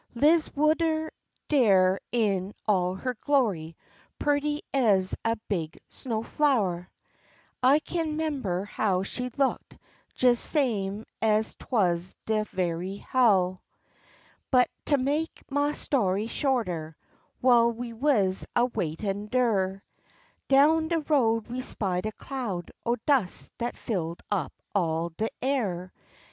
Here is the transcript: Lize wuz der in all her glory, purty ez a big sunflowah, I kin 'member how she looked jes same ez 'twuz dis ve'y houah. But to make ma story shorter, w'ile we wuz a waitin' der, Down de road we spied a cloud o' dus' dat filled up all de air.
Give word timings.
Lize 0.15 0.49
wuz 0.55 0.73
der 1.59 1.99
in 2.11 2.55
all 2.67 2.95
her 2.95 3.13
glory, 3.23 3.77
purty 4.17 4.63
ez 4.73 5.13
a 5.23 5.35
big 5.47 5.77
sunflowah, 5.87 6.87
I 7.61 7.77
kin 7.81 8.17
'member 8.17 8.65
how 8.65 9.03
she 9.03 9.29
looked 9.37 9.77
jes 10.17 10.39
same 10.39 11.05
ez 11.21 11.53
'twuz 11.53 12.15
dis 12.25 12.47
ve'y 12.47 13.03
houah. 13.11 13.59
But 14.49 14.71
to 14.85 14.97
make 14.97 15.43
ma 15.51 15.71
story 15.73 16.25
shorter, 16.25 16.97
w'ile 17.43 17.71
we 17.71 17.93
wuz 17.93 18.47
a 18.55 18.65
waitin' 18.65 19.27
der, 19.27 19.83
Down 20.47 20.87
de 20.87 20.97
road 21.01 21.45
we 21.47 21.61
spied 21.61 22.07
a 22.07 22.11
cloud 22.13 22.71
o' 22.87 22.95
dus' 23.05 23.51
dat 23.59 23.77
filled 23.77 24.21
up 24.31 24.51
all 24.73 25.09
de 25.09 25.27
air. 25.43 25.93